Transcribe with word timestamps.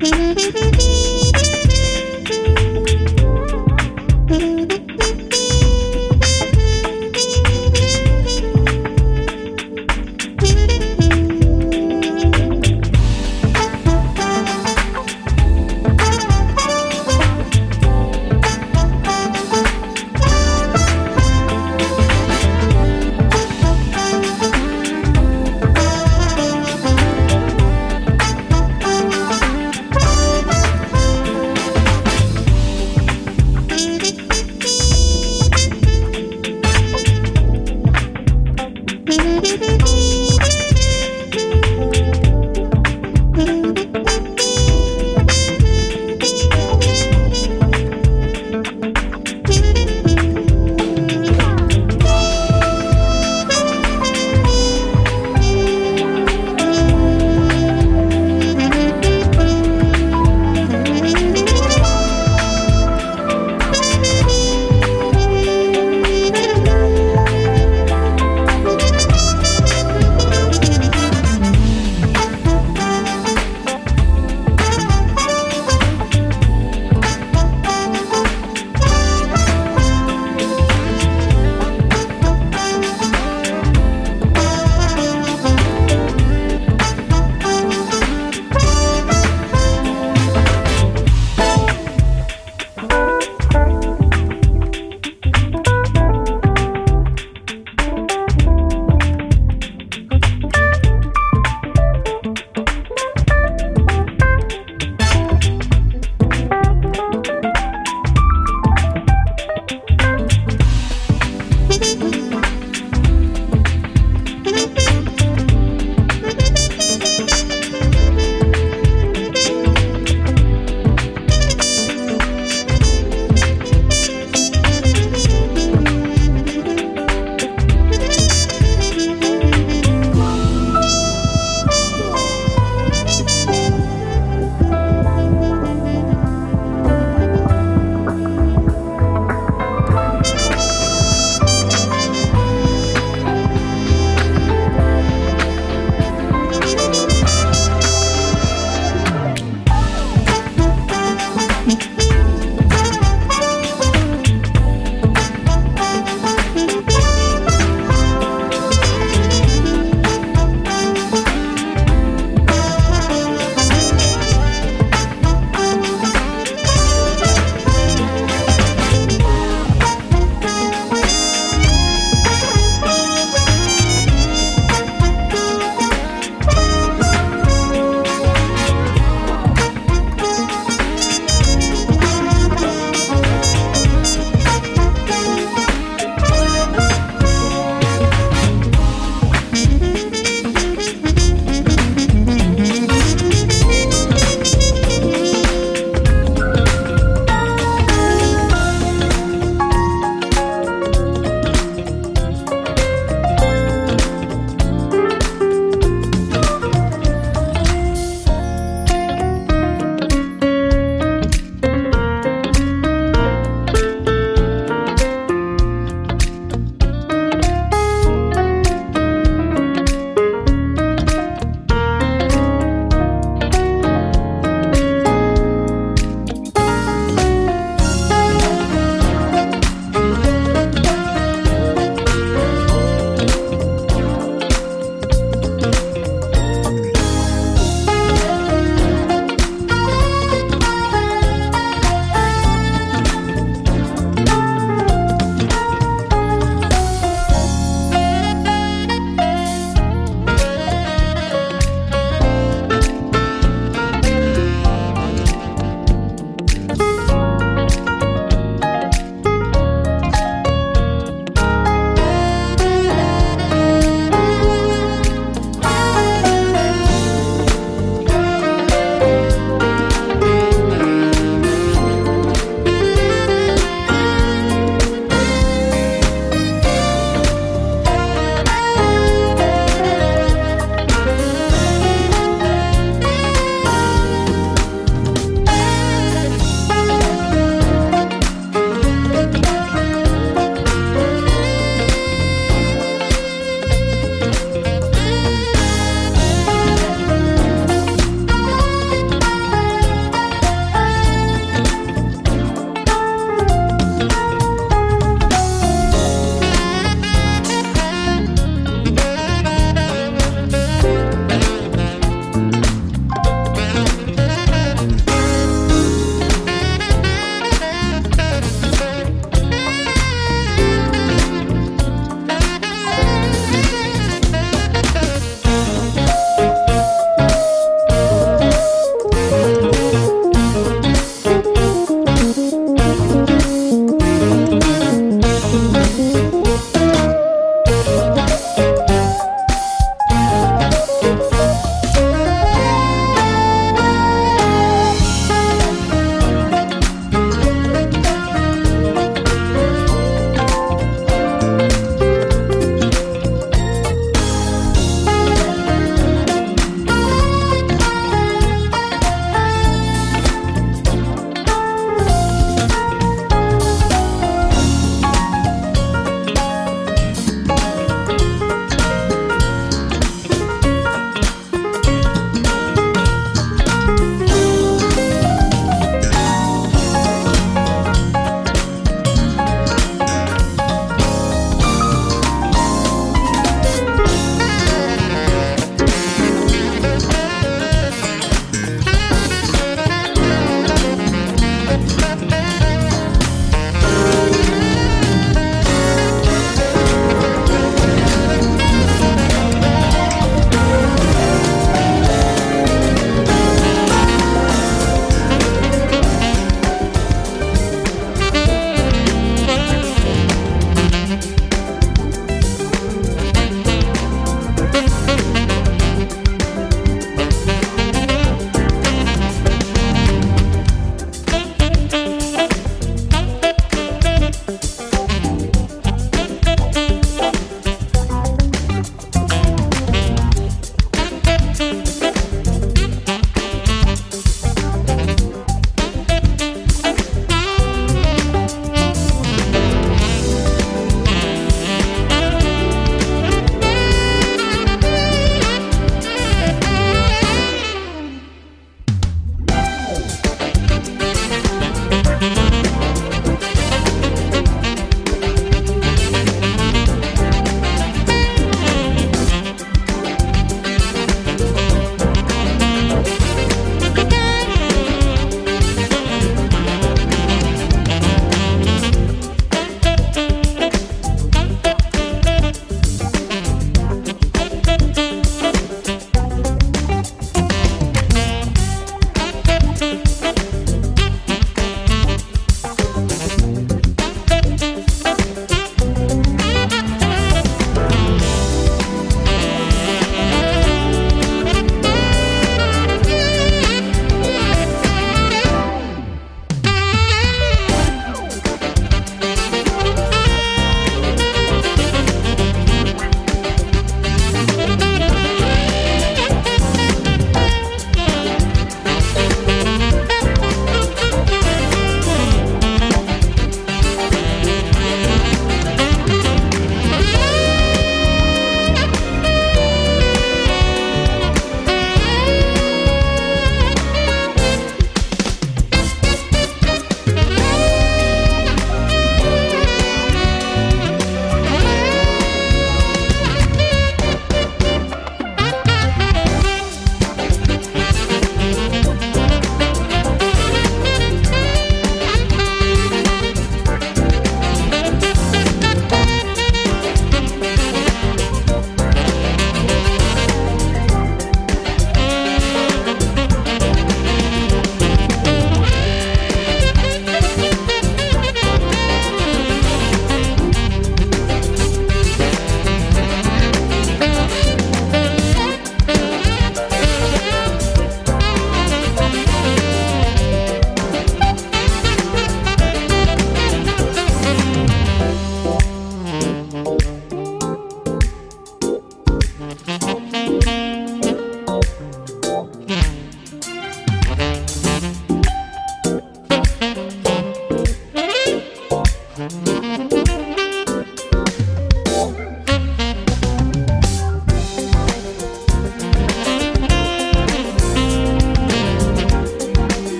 Mm-hmm. 0.00 0.70